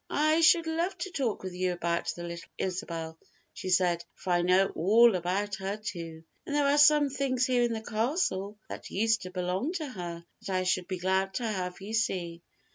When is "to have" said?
11.35-11.81